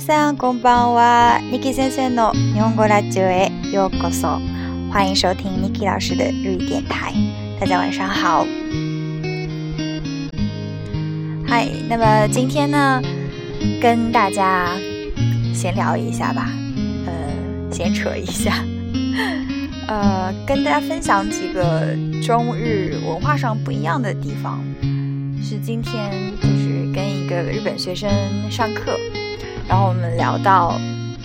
[0.00, 1.38] さんこんばんは。
[1.52, 4.40] Niki 先生の日本語ラジオへようこそ。
[4.90, 7.12] 欢迎收听 Niki 老师的日语电台。
[7.60, 8.46] 大家晚上好。
[11.46, 13.02] 嗨，那么今天呢，
[13.80, 14.68] 跟大家
[15.54, 16.48] 闲聊一下吧，
[17.06, 17.12] 呃，
[17.70, 18.64] 闲扯一下，
[19.88, 24.64] 呃，跟大家分享几个中日文化上不一样的地方。
[25.42, 28.10] 是今天就是跟一个日本学生
[28.50, 28.98] 上课。
[29.71, 30.77] 然后我们聊到，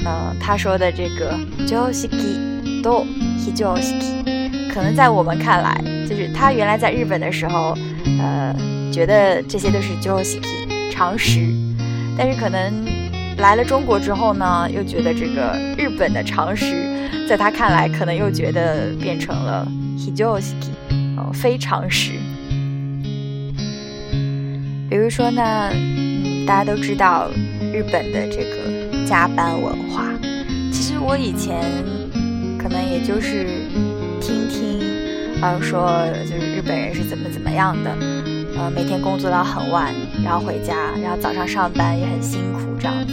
[0.05, 1.37] 呃，他说的这个
[1.67, 3.05] “josiki do
[3.41, 7.77] hijosiki”，可能在我们看来，就是他原来在日本的时候，
[8.21, 8.55] 呃，
[8.93, 11.41] 觉得这些都是 josiki 常识，
[12.17, 12.73] 但是可能
[13.39, 19.67] 来了中国之后呢，又觉得这个日本的常识，在他看来，可能又觉得变成了
[19.99, 20.71] hijosiki，
[21.17, 22.13] 哦，非常识。
[24.89, 27.29] 比如说呢，嗯，大家都知道。
[27.73, 30.05] 日本的这个加班文化，
[30.73, 31.61] 其实我以前
[32.59, 33.47] 可能也就是
[34.21, 34.81] 听听，
[35.43, 37.91] 呃，说就是日本人是怎么怎么样的，
[38.57, 39.95] 呃，每天工作到很晚，
[40.25, 43.13] 然后回家，然后早上上班也很辛苦这样子。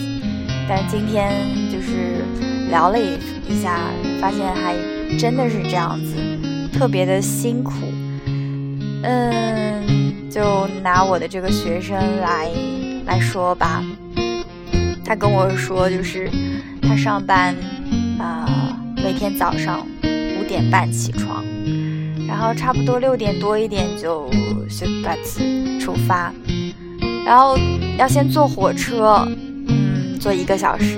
[0.68, 1.31] 但是今天
[1.72, 2.24] 就是
[2.70, 3.18] 聊了一
[3.50, 3.80] 一下，
[4.22, 4.76] 发现还
[5.18, 6.16] 真的是这样子，
[6.72, 7.74] 特别的辛苦。
[9.04, 12.50] 嗯，就拿我的这个学生来
[13.06, 13.84] 来说吧。
[15.06, 16.30] 他跟我说，就是
[16.82, 17.56] 他上班，
[18.18, 18.48] 啊，
[18.96, 21.44] 每天早上五点半起床，
[22.28, 24.30] 然后差不多六点多一点就
[24.70, 25.16] 出发，
[25.80, 26.34] 出发，
[27.26, 27.58] 然后
[27.98, 29.28] 要先坐火车，
[29.68, 30.98] 嗯，坐一个小时，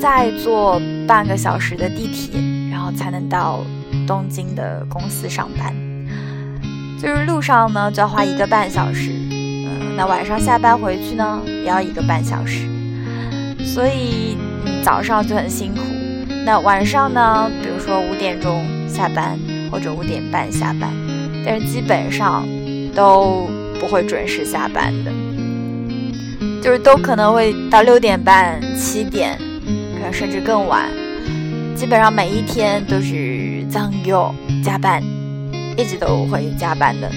[0.00, 3.62] 再坐半个小时的地铁，然后才能到
[4.06, 5.74] 东京的公司上班。
[6.98, 12.66] 就是路上呢就要花一个半小时，嗯，那晚上下班回去呢也要一个半小时。
[13.66, 14.38] 所以
[14.82, 15.82] 早上就很辛苦，
[16.46, 17.50] 那晚上呢？
[17.62, 19.38] 比如说五点钟下班
[19.70, 20.90] 或者五点半下班，
[21.44, 22.46] 但是基本上
[22.94, 25.12] 都不会准时下班的，
[26.62, 29.36] 就是都可能会到六点半、七点，
[29.94, 30.88] 可能甚至更晚。
[31.74, 34.34] 基本上每一天都是脏又
[34.64, 35.02] 加班，
[35.76, 37.10] 一直都会加班的。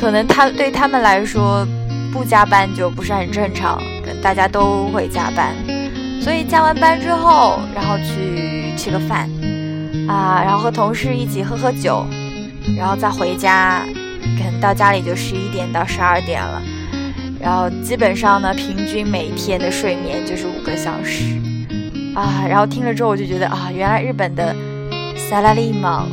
[0.00, 1.64] 可能他对他们来说。
[2.12, 3.78] 不加班就不是很正常，
[4.22, 5.54] 大家都会加班，
[6.20, 9.30] 所以加完班之后，然后去吃个饭，
[10.08, 12.04] 啊，然后和同事一起喝喝酒，
[12.76, 13.82] 然后再回家，
[14.38, 16.62] 可能到家里就十一点到十二点了，
[17.40, 21.40] 然后基本上呢，平均每天的睡眠就是五个小时，
[22.14, 24.54] 啊，然后听了之后我就觉得啊，原来日本的
[25.28, 26.06] 萨拉利嘛，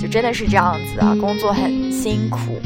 [0.00, 2.60] 就真的是这样子啊，工作很辛苦。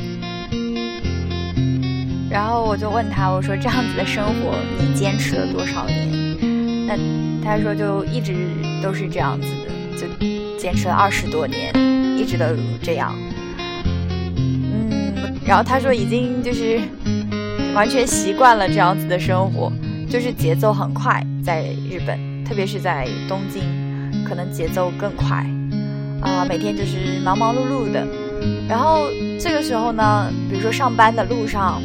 [2.34, 6.37] 然后我就问他，我说这样子的生活你坚持了多少年？
[6.84, 6.99] 那
[7.45, 8.34] 他说就一直
[8.83, 11.72] 都是这样子的，就坚持了二十多年，
[12.19, 12.45] 一直都
[12.83, 13.15] 这样。
[13.56, 15.15] 嗯，
[15.47, 16.81] 然后他说已经就是
[17.72, 19.72] 完全习惯了这样子的生活，
[20.11, 23.62] 就是节奏很快，在日本，特别是在东京，
[24.28, 25.47] 可能节奏更快
[26.21, 28.05] 啊，每天就是忙忙碌碌的。
[28.69, 29.05] 然后
[29.39, 31.81] 这个时候呢，比如说上班的路上。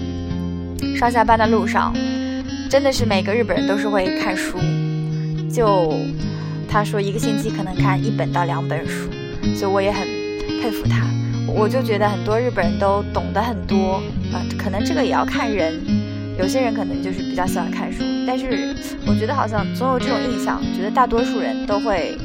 [0.96, 1.94] 上下班的路上，
[2.70, 4.58] 真的是每个日本人都是会看书。
[5.52, 5.94] 就
[6.70, 9.10] 他说一个星期可能看一本到两本书，
[9.56, 10.08] 所以我也很
[10.62, 11.08] 佩服他。
[11.48, 14.02] 我就觉得很多日本人都懂得很多
[14.32, 15.80] 啊，可能这个也要看人。
[16.38, 18.76] 有些人可能就是比较喜欢看书，但是
[19.06, 22.16] 我觉得好像总有这种印象，觉得大多数人都会，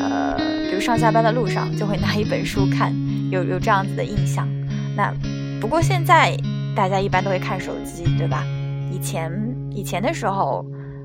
[0.00, 0.36] 呃，
[0.70, 2.94] 比如上下班的路上就会拿一本书看，
[3.30, 4.48] 有有这样子的印象。
[4.96, 5.12] 那
[5.60, 6.36] 不过现在。
[6.76, 8.42] 大家一般都会看手机，对吧？
[8.90, 9.30] 以前
[9.70, 10.64] 以前的时候，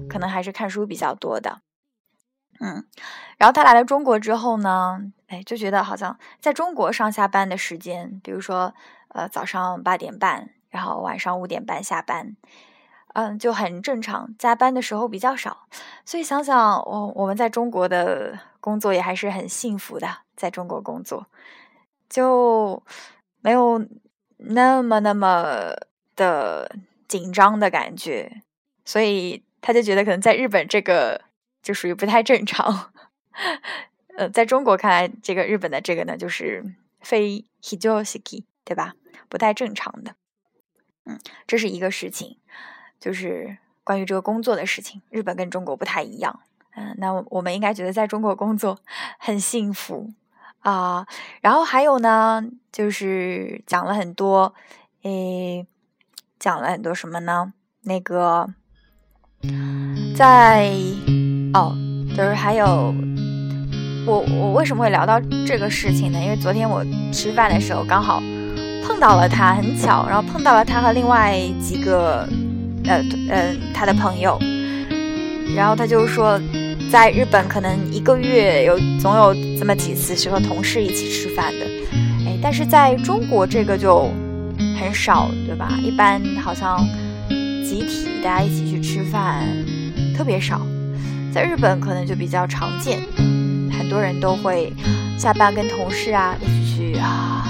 [0.10, 1.62] 可能还是看书比较多的。
[2.60, 2.84] 嗯，
[3.38, 8.74] 然后他来了中国之后呢，哎，就觉得好像在中国上下班的时间，比如说
[9.10, 12.36] 呃早上八点半，然后晚上五点半下班，
[13.14, 15.68] 嗯，就很正常，加班的时候比较少。
[16.04, 21.28] 所以想想，我我们在中国的工作也还是很幸福的，在中国工作
[22.10, 22.82] 就
[23.42, 23.86] 没有。
[24.40, 25.74] 那么那么
[26.16, 26.76] 的
[27.08, 28.42] 紧张的感觉，
[28.86, 31.22] 所以他就觉得可能在日本这个
[31.62, 32.92] 就属于不太正常。
[34.18, 36.64] 呃，在中国看来，这个日本的这个呢，就是
[37.00, 38.96] 非 hijosiki，对吧？
[39.30, 40.16] 不太正常的。
[41.06, 42.38] 嗯，这是一个事情，
[43.00, 46.42] 就是关于这个工作的事情，日本跟中国不太一样。
[46.76, 48.80] 嗯，那我们应该觉得在中国工作
[49.18, 50.14] 很幸福。
[50.62, 51.06] 啊，
[51.42, 54.54] 然后还有呢，就是讲了很多，
[55.04, 55.66] 诶，
[56.38, 57.54] 讲了很多什么呢？
[57.84, 58.48] 那个，
[60.16, 60.70] 在
[61.54, 61.76] 哦，
[62.10, 62.94] 就是还有
[64.06, 66.20] 我我为什么会聊到这个事情呢？
[66.22, 66.84] 因为昨天我
[67.14, 68.22] 吃饭的时候刚好
[68.86, 72.28] 碰到了他，很巧，然后碰到了他和另外几个
[72.86, 74.38] 呃呃他的朋友，
[75.56, 76.40] 然后他就说。
[76.92, 81.66] 在日本，可能一个月有总有这么几次是和同事一起吃饭的，
[82.26, 84.10] 哎，但是在中国这个就
[84.80, 85.70] 很少，对吧？
[85.84, 86.84] 一般好像
[87.64, 89.48] 集体大家一起去吃饭
[90.18, 90.66] 特别少，
[91.32, 93.00] 在日本可能就比较常见，
[93.72, 94.74] 很多人都会
[95.16, 97.48] 下班跟同事啊一起去啊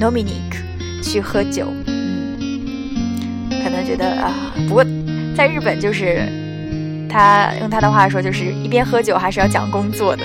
[0.00, 4.32] n o m i n i e 去喝酒，嗯，可能觉得啊，
[4.66, 4.82] 不过
[5.36, 6.43] 在日本就是。
[7.14, 10.24] 他用他的话说，就是一边喝酒还是要讲工作的，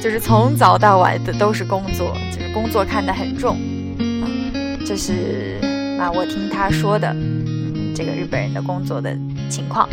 [0.00, 3.58] 就是从早到晚的都是工作，就是工作看得很重，
[3.98, 5.58] 嗯，就是
[6.00, 9.14] 啊，我听他说的，嗯，这个日本人的工作的
[9.50, 9.86] 情况，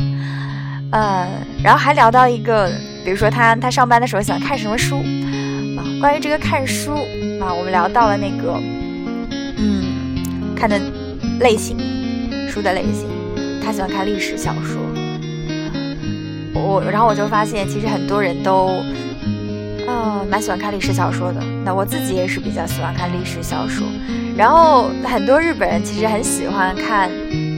[0.94, 1.28] 呃，
[1.62, 2.72] 然后还聊到一个，
[3.04, 5.00] 比如说他他上班的时候喜欢看什么书，
[5.78, 6.94] 啊，关于这个看书
[7.42, 8.58] 啊，我们聊到了那个，
[9.58, 10.80] 嗯，看的
[11.42, 11.78] 类型，
[12.50, 13.06] 书的类型，
[13.62, 14.87] 他喜欢看历史小说。
[16.58, 18.82] 我然后我就发现，其实很多人都，
[19.88, 21.42] 啊，蛮喜欢看历史小说的。
[21.64, 23.86] 那我自己也是比较喜欢看历史小说。
[24.36, 27.10] 然后很多日本人其实很喜欢看，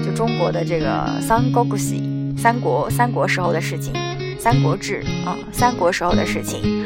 [0.04, 0.88] 就中国的这个
[1.22, 1.94] 《三国故事》，
[2.38, 3.94] 三国三国时候的事情，
[4.40, 6.86] 《三国志》啊，三国时候的事情。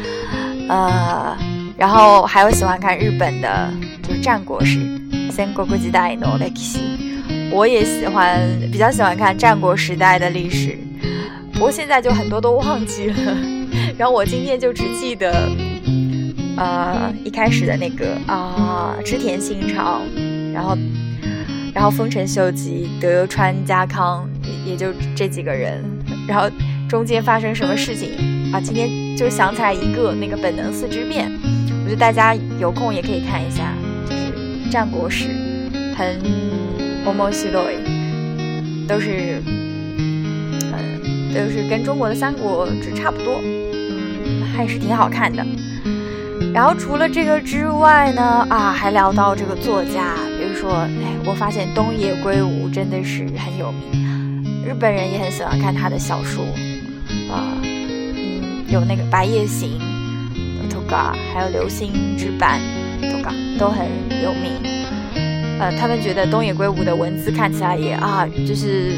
[0.67, 1.37] 呃，
[1.77, 3.69] 然后还有喜欢看日本的，
[4.01, 4.79] 就是战国史，
[5.31, 6.79] 《三国古代の歴史》。
[7.51, 8.39] 我也喜欢，
[8.71, 10.75] 比较喜欢看战国时代的历史。
[11.53, 13.37] 不过现在就很多都忘记了，
[13.97, 15.49] 然后我今天就只记得，
[16.57, 20.01] 呃，一开始的那个啊，织田信长，
[20.53, 20.77] 然后，
[21.73, 24.27] 然后丰臣秀吉、德川家康，
[24.65, 25.81] 也就这几个人，
[26.27, 26.49] 然后
[26.89, 28.09] 中间发生什么事情
[28.51, 28.59] 啊？
[28.59, 31.31] 今天就想起来一个那个本能寺之变，
[31.85, 33.73] 我觉得大家有空也可以看一下，
[34.09, 35.27] 就是战国史，
[35.95, 36.19] 很
[37.05, 37.63] 欧梦西洛
[38.87, 39.41] 都是。
[41.33, 45.43] 就是跟中国的三国志差不多，嗯，还是挺好看的。
[46.53, 56.43] 然后除了这个之外呢，啊，还聊到这个作家，比如说，哎，我发现东野圭吾真的是很有名，日本人也很喜欢看他的小说，
[57.31, 59.79] 啊，嗯，有那个《白夜行》
[60.71, 62.59] ，Toga，还有《流星之绊》
[63.01, 63.87] ，Toga 都很
[64.21, 64.51] 有名。
[65.59, 68.91] 呃，他们觉得东野圭吾的文字看起来也啊，就是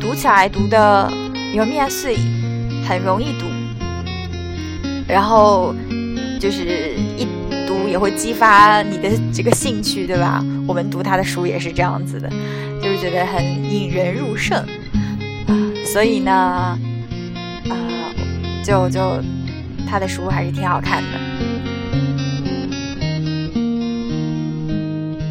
[0.00, 1.10] 读起来读的。
[1.52, 2.16] 有面碎，
[2.88, 3.46] 很容易读，
[5.06, 5.74] 然后
[6.38, 7.26] 就是一
[7.66, 10.44] 读也会激发你的这个兴趣，对吧？
[10.66, 12.30] 我们读他的书也是这样子的，
[12.80, 14.56] 就是觉得很引人入胜
[15.46, 15.52] 啊。
[15.84, 16.78] 所以呢，啊，
[18.64, 19.20] 就就
[19.88, 21.08] 他的书还是挺好看的。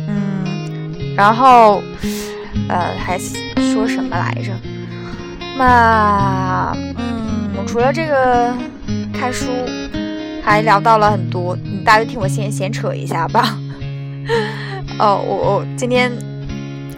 [0.08, 1.82] 嗯，然后
[2.68, 4.52] 呃，还说什么来着？
[5.60, 8.54] 那嗯，除了这个
[9.14, 9.48] 看书，
[10.42, 13.60] 还聊到了很多，大家听我先闲扯一下吧。
[14.98, 16.10] 哦，我我今天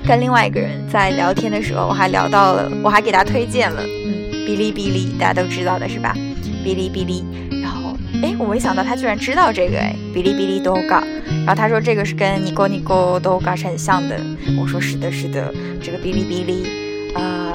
[0.08, 6.16] 跟另外一个人在聊天的时候，我还聊到了，我还给他推荐了，嗯，哔哩哔哩，大家都知道的是吧？
[6.64, 7.26] 哔哩哔哩，
[7.64, 11.04] 然后哎，我没想到他居然知道这个哎，哔哩哔哩都嘎，
[11.46, 14.16] 然后他说这个是跟尼 n 尼 o 都嘎是很像的，
[14.62, 16.68] 我说是的，是的，这个哔哩哔哩，
[17.16, 17.51] 啊。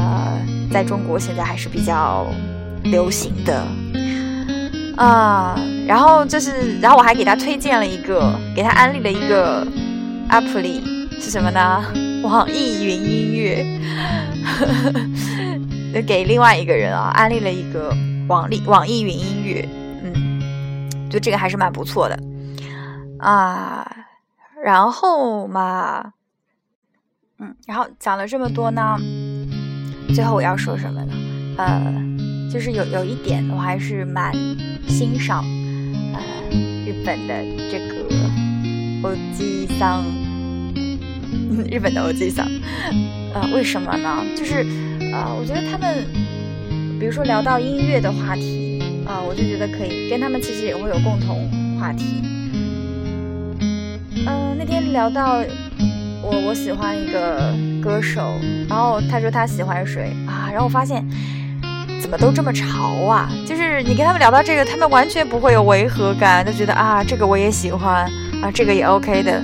[0.77, 2.27] 在中国现在还是比较
[2.85, 3.67] 流行的
[4.95, 9.67] 啊，然后就是，然后我还给他推荐了一个，给他安利了一个
[10.29, 11.83] app 里是什么呢？
[12.23, 13.65] 网易云音乐，
[15.95, 17.91] 就给另外一个人啊安利了一个
[18.29, 19.67] 网易网易云音乐，
[20.03, 22.19] 嗯，就这个还是蛮不错的
[23.19, 23.91] 啊。
[24.63, 26.13] 然后嘛，
[27.39, 28.99] 嗯，然后讲了这么多呢。
[30.15, 31.13] 最后我要说什么呢？
[31.59, 31.93] 呃，
[32.51, 34.33] 就是有有一点我还是蛮
[34.87, 35.45] 欣赏，
[36.15, 36.21] 呃，
[36.87, 37.35] 日本的
[37.71, 37.95] 这个
[39.03, 40.05] 欧吉桑，
[41.71, 42.47] 日本的欧吉桑，
[43.35, 44.25] 呃，为什么呢？
[44.37, 44.65] 就是
[45.13, 46.05] 呃，我觉得他们，
[46.99, 51.49] 比如说聊到音乐的话题啊，我就觉得可以跟他们其实也会有共同
[51.79, 52.23] 话题。
[53.61, 55.43] 嗯，那天聊到。
[56.29, 57.55] 我我喜欢一个
[57.87, 58.21] 歌手，
[58.69, 60.51] 然后他说他喜欢谁啊？
[60.51, 61.07] 然后我发现
[62.03, 63.31] 怎么都这么潮啊！
[63.47, 68.05] 就是你跟他们聊到这个，他们完全不会有违和感，就觉得啊，这个我也喜欢
[68.43, 69.41] 啊，这个也 OK 的。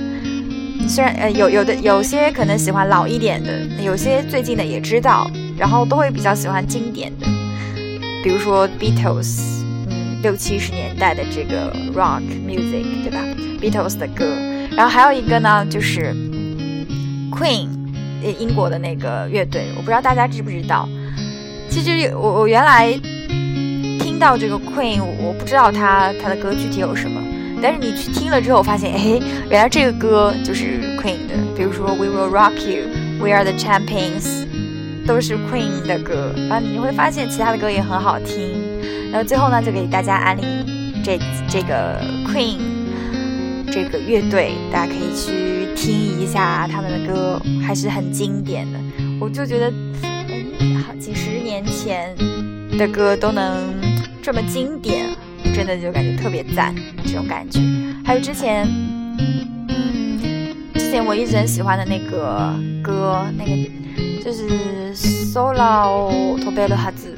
[0.89, 7.25] 虽然呃有有的有些可能喜欢老一点的，有些最近的也知道然后都会比较喜欢经典的，
[8.21, 13.19] 比如说 Beatles，嗯，六七十年代的这个 rock music，对吧
[13.61, 14.25] ？Beatles 的歌，
[14.75, 16.13] 然后还有一个呢，就是
[17.31, 17.69] Queen，
[18.31, 20.87] 英国的那个乐队，我不知道大家知不知道。
[21.69, 22.91] 其实我我原来
[23.99, 27.21] 听到这个 Queen，我不知道他他的歌具体有什么，
[27.61, 34.43] 但是你去听了之后，发现哎，原来这个歌就是 Queen 的，比如说 We Will Rock You，We Are the Champions。
[35.05, 38.53] 都是 Queen 的歌，然后你会发现其他的歌也很好听。
[39.11, 40.41] 然后最后呢，就给大家安利
[41.03, 42.55] 这这个 Queen
[43.73, 48.79] 这个乐队，大家可以去听一下他们的歌，还是很经典的。
[49.19, 52.15] 我就觉得，嗯，好几十年前
[52.77, 53.73] 的歌都能
[54.21, 55.09] 这么经典，
[55.55, 57.59] 真的就感觉特别赞，这种感觉。
[58.05, 58.67] 还有之前，
[59.17, 60.19] 嗯，
[60.75, 62.53] 之前我一直很喜欢的那个
[62.83, 63.71] 歌，那个。
[64.23, 67.13] 就是 solo t o b e l o 哈子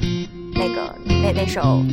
[0.55, 1.83] 那个那那首，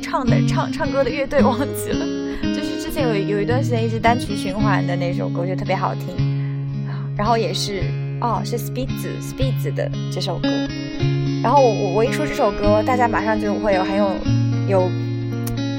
[0.00, 2.06] 唱的唱唱歌的乐队 忘记了。
[2.42, 6.06] 就是之前有有一段时间一直单曲循环的那首歌，就特别好听。
[7.16, 7.82] 然后也是
[8.20, 10.48] 哦，是 Spitz Spitz 的这首歌。
[11.42, 14.10] 然后我我我一说这首歌，大家马上就会有很有
[14.68, 14.90] 有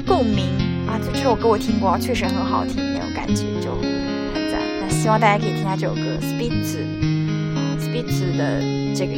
[0.06, 0.46] 共鸣
[0.86, 0.98] 啊！
[1.04, 3.70] 就这首歌我听过，确实很好听，那种感觉就
[4.34, 4.60] 很赞。
[4.80, 6.78] 那希望大家可以听下这首歌 Spitz。
[7.92, 8.62] 彼此的
[8.94, 9.12] 这个，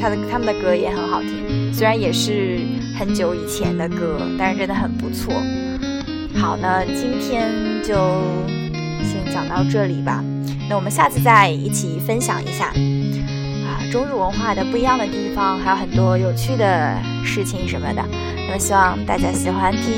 [0.00, 2.60] 他的他们的歌也很好听，虽然也是
[2.98, 5.32] 很久以前的歌，但是真的很不错。
[6.34, 7.94] 好，那今天就
[9.02, 10.24] 先讲到这里吧。
[10.68, 12.66] 那我们下次再一起分享一下
[13.66, 18.02] 啊，中日文化的不一样的地方，还有很多有趣的事情什么的。
[18.36, 19.92] 那么希望大家喜欢听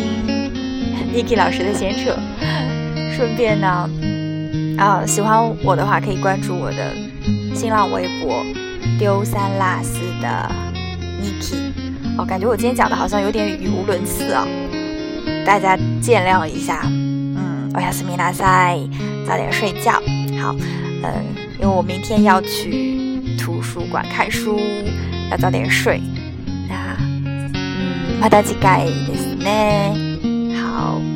[1.15, 2.17] Niki 老师的闲扯，
[3.17, 3.89] 顺便呢，
[4.77, 6.93] 啊，喜欢我的话可以关注我的。
[7.55, 8.45] 新浪微博
[8.98, 10.52] 丢三落四的
[11.22, 11.72] Niki，
[12.18, 14.46] 哦，感觉我今天讲的好像有点语无伦次啊，
[15.46, 16.82] 大家见谅一下。
[16.86, 18.78] 嗯，我要斯米拉塞，
[19.28, 19.94] 早点睡觉。
[20.42, 20.56] 好，
[21.04, 21.14] 嗯，
[21.60, 24.60] 因为我明天要去图书馆看书，
[25.32, 26.02] 要早点睡。
[26.68, 26.98] 那，
[27.54, 30.56] 嗯，また次回ですね。
[30.62, 31.13] 好。